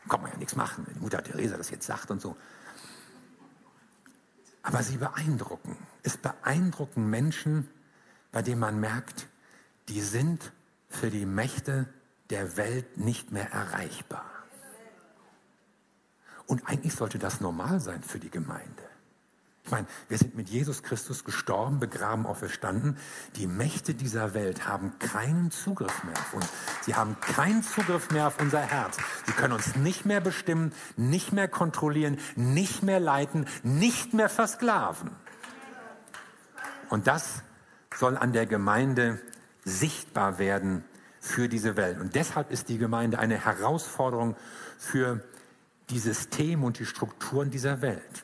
[0.08, 2.38] Kann man ja nichts machen, wenn Mutter Teresa das jetzt sagt und so.
[4.64, 5.78] Aber sie beeindrucken.
[6.04, 7.70] Es beeindrucken Menschen,
[8.32, 9.28] bei denen man merkt,
[9.90, 10.52] die sind
[10.90, 11.88] für die Mächte
[12.30, 14.26] der Welt nicht mehr erreichbar.
[16.48, 18.91] Und eigentlich sollte das normal sein für die Gemeinde.
[19.64, 22.98] Ich meine, wir sind mit Jesus Christus gestorben, begraben, auferstanden.
[23.36, 26.48] Die Mächte dieser Welt haben keinen Zugriff mehr auf uns.
[26.82, 28.98] Sie haben keinen Zugriff mehr auf unser Herz.
[29.26, 35.12] Sie können uns nicht mehr bestimmen, nicht mehr kontrollieren, nicht mehr leiten, nicht mehr versklaven.
[36.90, 37.44] Und das
[37.96, 39.20] soll an der Gemeinde
[39.64, 40.84] sichtbar werden
[41.20, 42.00] für diese Welt.
[42.00, 44.36] Und deshalb ist die Gemeinde eine Herausforderung
[44.78, 45.24] für
[45.92, 48.24] die Systeme und die Strukturen dieser Welt.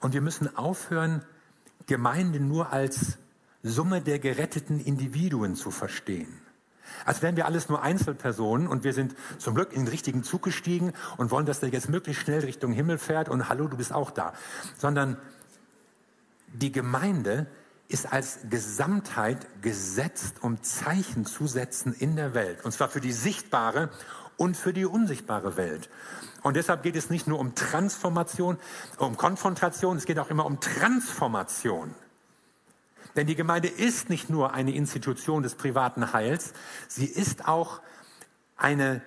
[0.00, 1.22] Und wir müssen aufhören,
[1.86, 3.18] Gemeinde nur als
[3.62, 6.40] Summe der geretteten Individuen zu verstehen.
[7.04, 10.42] Als wären wir alles nur Einzelpersonen und wir sind zum Glück in den richtigen Zug
[10.42, 13.92] gestiegen und wollen, dass der jetzt möglichst schnell Richtung Himmel fährt und hallo, du bist
[13.92, 14.32] auch da.
[14.78, 15.16] Sondern
[16.52, 17.46] die Gemeinde
[17.88, 22.64] ist als Gesamtheit gesetzt, um Zeichen zu setzen in der Welt.
[22.64, 23.90] Und zwar für die sichtbare
[24.36, 25.90] und für die unsichtbare Welt.
[26.42, 28.58] Und deshalb geht es nicht nur um Transformation,
[28.98, 31.94] um Konfrontation, es geht auch immer um Transformation.
[33.16, 36.52] Denn die Gemeinde ist nicht nur eine Institution des privaten Heils,
[36.88, 37.80] sie ist auch
[38.56, 39.02] eine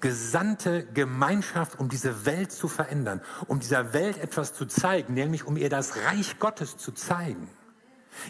[0.00, 5.56] gesandte Gemeinschaft, um diese Welt zu verändern, um dieser Welt etwas zu zeigen, nämlich um
[5.56, 7.48] ihr das Reich Gottes zu zeigen.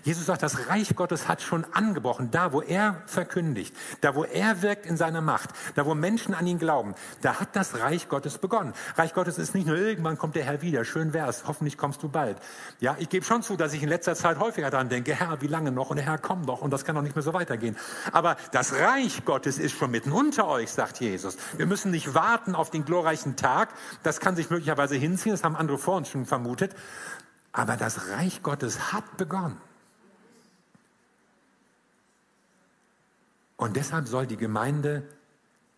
[0.04, 2.30] Jesus sagt, das Reich Gottes hat schon angebrochen.
[2.30, 6.46] Da, wo er verkündigt, da, wo er wirkt in seiner Macht, da, wo Menschen an
[6.46, 8.74] ihn glauben, da hat das Reich Gottes begonnen.
[8.96, 12.08] Reich Gottes ist nicht nur irgendwann kommt der Herr wieder, schön wär's, hoffentlich kommst du
[12.08, 12.36] bald.
[12.80, 15.46] Ja, ich gebe schon zu, dass ich in letzter Zeit häufiger daran denke, Herr, wie
[15.46, 15.90] lange noch?
[15.90, 17.76] Und Herr kommt doch und das kann doch nicht mehr so weitergehen.
[18.12, 21.36] Aber das Reich Gottes ist schon mitten unter euch, sagt Jesus.
[21.56, 23.70] Wir müssen nicht warten auf den glorreichen Tag.
[24.02, 26.74] Das kann sich möglicherweise hinziehen, das haben andere vor uns schon vermutet.
[27.52, 29.60] Aber das Reich Gottes hat begonnen.
[33.56, 35.02] Und deshalb soll die Gemeinde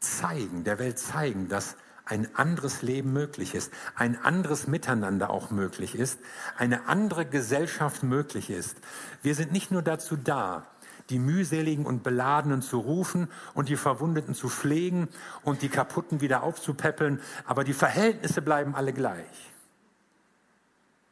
[0.01, 5.97] zeigen, der Welt zeigen, dass ein anderes Leben möglich ist, ein anderes Miteinander auch möglich
[5.97, 6.21] ist,
[6.57, 8.77] eine andere Gesellschaft möglich ist.
[9.23, 10.67] Wir sind nicht nur dazu da,
[11.11, 15.09] die mühseligen und beladenen zu rufen und die Verwundeten zu pflegen
[15.43, 19.53] und die kaputten wieder aufzupäppeln, aber die Verhältnisse bleiben alle gleich,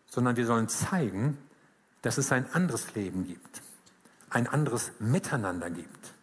[0.06, 1.38] sondern wir sollen zeigen,
[2.02, 3.62] dass es ein anderes Leben gibt,
[4.30, 6.13] ein anderes Miteinander gibt.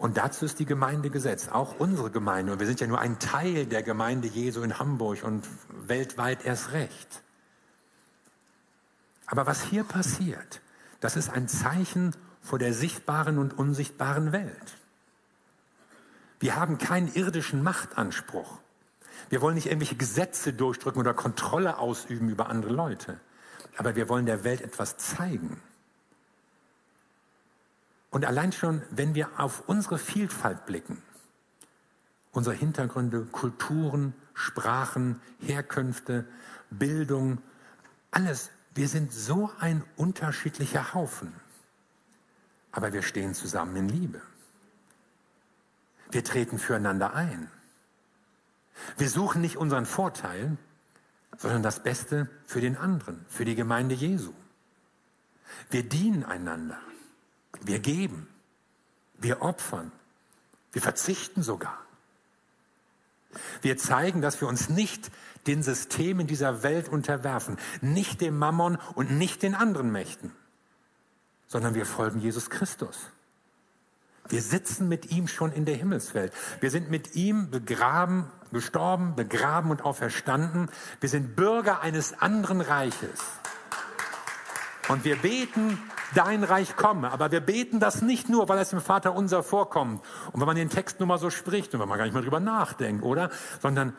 [0.00, 2.52] Und dazu ist die Gemeinde gesetzt, auch unsere Gemeinde.
[2.52, 6.72] Und wir sind ja nur ein Teil der Gemeinde Jesu in Hamburg und weltweit erst
[6.72, 7.22] recht.
[9.26, 10.62] Aber was hier passiert,
[11.00, 14.78] das ist ein Zeichen vor der sichtbaren und unsichtbaren Welt.
[16.38, 18.58] Wir haben keinen irdischen Machtanspruch.
[19.28, 23.20] Wir wollen nicht irgendwelche Gesetze durchdrücken oder Kontrolle ausüben über andere Leute.
[23.76, 25.60] Aber wir wollen der Welt etwas zeigen.
[28.10, 31.00] Und allein schon, wenn wir auf unsere Vielfalt blicken,
[32.32, 36.26] unsere Hintergründe, Kulturen, Sprachen, Herkünfte,
[36.70, 37.38] Bildung,
[38.10, 41.32] alles, wir sind so ein unterschiedlicher Haufen.
[42.72, 44.20] Aber wir stehen zusammen in Liebe.
[46.10, 47.50] Wir treten füreinander ein.
[48.96, 50.56] Wir suchen nicht unseren Vorteil,
[51.36, 54.32] sondern das Beste für den anderen, für die Gemeinde Jesu.
[55.70, 56.78] Wir dienen einander.
[57.60, 58.28] Wir geben,
[59.18, 59.92] wir opfern,
[60.72, 61.78] wir verzichten sogar.
[63.62, 65.10] Wir zeigen, dass wir uns nicht
[65.46, 70.32] den Systemen dieser Welt unterwerfen, nicht dem Mammon und nicht den anderen Mächten,
[71.46, 73.10] sondern wir folgen Jesus Christus.
[74.28, 76.32] Wir sitzen mit ihm schon in der Himmelswelt.
[76.60, 80.70] Wir sind mit ihm begraben, gestorben, begraben und auferstanden.
[81.00, 83.20] Wir sind Bürger eines anderen Reiches.
[84.90, 85.78] Und wir beten
[86.14, 87.12] dein Reich komme.
[87.12, 90.56] Aber wir beten das nicht nur, weil es im Vater unser vorkommt und wenn man
[90.56, 93.30] den Text nur mal so spricht und wenn man gar nicht mal drüber nachdenkt, oder?
[93.60, 93.94] Sondern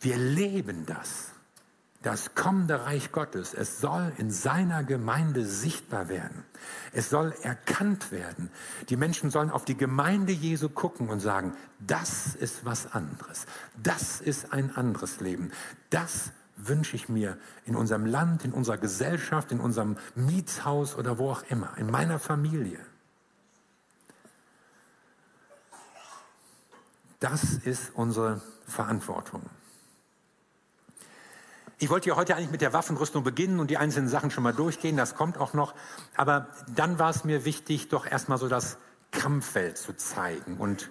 [0.00, 1.32] wir leben das.
[2.02, 6.44] Das kommende Reich Gottes, es soll in seiner Gemeinde sichtbar werden.
[6.92, 8.50] Es soll erkannt werden.
[8.88, 13.46] Die Menschen sollen auf die Gemeinde Jesu gucken und sagen, das ist was anderes.
[13.80, 15.52] Das ist ein anderes Leben.
[15.90, 16.32] Das
[16.66, 21.42] wünsche ich mir in unserem Land, in unserer Gesellschaft, in unserem Mietshaus oder wo auch
[21.48, 22.78] immer, in meiner Familie.
[27.20, 29.42] Das ist unsere Verantwortung.
[31.78, 34.52] Ich wollte ja heute eigentlich mit der Waffenrüstung beginnen und die einzelnen Sachen schon mal
[34.52, 35.74] durchgehen, das kommt auch noch.
[36.16, 38.76] Aber dann war es mir wichtig, doch erstmal so das
[39.10, 40.90] Kampffeld zu zeigen und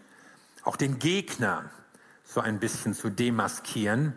[0.63, 1.69] auch den Gegner
[2.23, 4.13] so ein bisschen zu demaskieren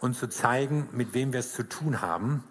[0.00, 2.44] und zu zeigen, mit wem wir es zu tun haben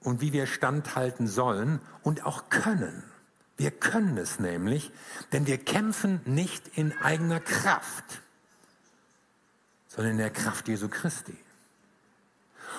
[0.00, 3.02] und wie wir standhalten sollen und auch können.
[3.56, 4.90] Wir können es nämlich,
[5.32, 8.22] denn wir kämpfen nicht in eigener Kraft,
[9.88, 11.36] sondern in der Kraft Jesu Christi.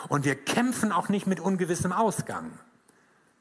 [0.07, 2.51] Und wir kämpfen auch nicht mit ungewissem Ausgang,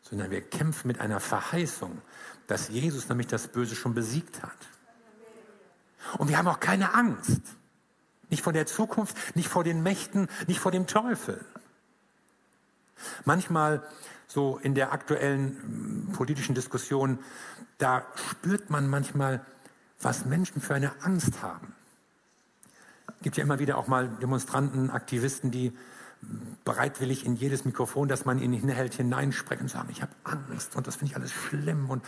[0.03, 2.03] sondern wir kämpfen mit einer Verheißung,
[2.47, 4.59] dass Jesus nämlich das Böse schon besiegt hat.
[6.19, 7.41] Und wir haben auch keine Angst.
[8.31, 11.45] Nicht vor der Zukunft, nicht vor den Mächten, nicht vor dem Teufel.
[13.25, 13.83] Manchmal
[14.27, 17.19] so in der aktuellen mm, politischen Diskussion,
[17.79, 19.45] da spürt man manchmal,
[20.01, 21.75] was Menschen für eine Angst haben.
[23.09, 25.77] Es gibt ja immer wieder auch mal Demonstranten, Aktivisten, die
[26.65, 30.87] bereitwillig in jedes Mikrofon, das man ihnen hinhält, hineinsprechen und sagen, ich habe Angst und
[30.87, 32.05] das finde ich alles schlimm und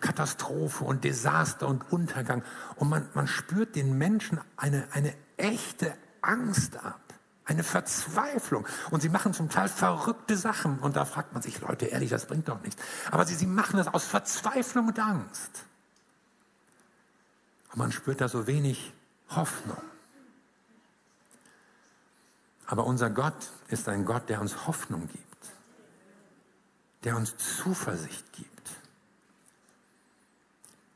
[0.00, 2.42] Katastrophe und Desaster und Untergang.
[2.76, 7.00] Und man, man spürt den Menschen eine, eine echte Angst ab,
[7.44, 8.66] eine Verzweiflung.
[8.90, 10.78] Und sie machen zum Teil verrückte Sachen.
[10.80, 12.82] Und da fragt man sich, Leute, ehrlich, das bringt doch nichts.
[13.10, 15.64] Aber sie, sie machen das aus Verzweiflung und Angst.
[17.72, 18.92] Und man spürt da so wenig
[19.30, 19.80] Hoffnung.
[22.66, 25.52] Aber unser Gott ist ein Gott, der uns Hoffnung gibt,
[27.04, 28.70] der uns Zuversicht gibt,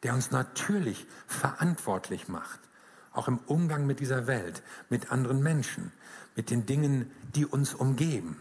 [0.02, 2.60] der uns natürlich verantwortlich macht,
[3.12, 5.92] auch im Umgang mit dieser Welt, mit anderen Menschen,
[6.34, 8.40] mit den Dingen, die uns umgeben.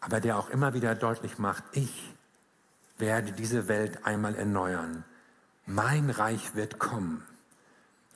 [0.00, 2.14] Aber der auch immer wieder deutlich macht, ich
[2.98, 5.04] werde diese Welt einmal erneuern.
[5.66, 7.22] Mein Reich wird kommen.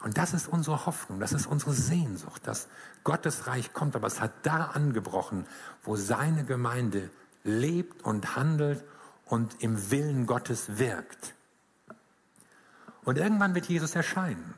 [0.03, 2.69] Und das ist unsere Hoffnung, das ist unsere Sehnsucht, dass
[3.05, 3.97] Gottes Reich kommt.
[3.97, 5.47] Aber es hat da angebrochen,
[5.83, 7.11] wo seine Gemeinde
[7.45, 8.83] lebt und handelt
[9.27, 11.35] und im Willen Gottes wirkt.
[13.05, 14.55] Und irgendwann wird Jesus erscheinen.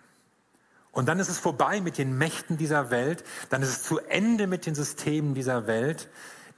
[0.93, 4.47] Und dann ist es vorbei mit den Mächten dieser Welt, dann ist es zu Ende
[4.47, 6.09] mit den Systemen dieser Welt,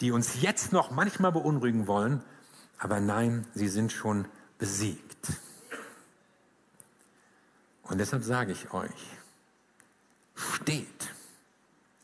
[0.00, 2.22] die uns jetzt noch manchmal beunruhigen wollen,
[2.78, 4.26] aber nein, sie sind schon
[4.58, 5.32] besiegt.
[7.84, 8.90] Und deshalb sage ich euch,
[10.34, 11.12] steht,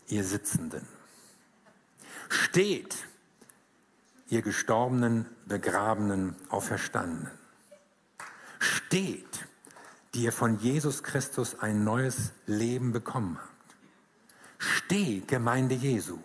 [0.06, 0.86] ihr Sitzenden.
[2.28, 2.96] Steht,
[4.28, 7.30] ihr Gestorbenen, Begrabenen, Auferstandenen.
[8.60, 9.46] Steht,
[10.14, 13.50] die ihr von Jesus Christus ein neues Leben bekommen habt.
[14.58, 16.18] Steh, Gemeinde Jesu,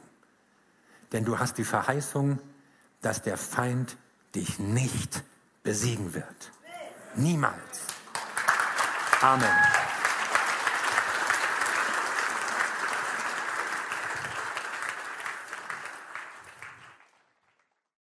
[1.11, 2.39] denn du hast die Verheißung,
[3.01, 3.97] dass der Feind
[4.33, 5.23] dich nicht
[5.63, 6.51] besiegen wird.
[7.15, 7.87] Niemals.
[9.21, 9.84] Amen.